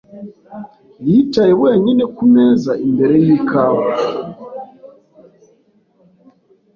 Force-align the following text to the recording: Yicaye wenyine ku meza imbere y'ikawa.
Yicaye 1.07 1.53
wenyine 1.63 2.03
ku 2.15 2.23
meza 2.33 2.71
imbere 2.87 3.15
y'ikawa. 3.25 3.85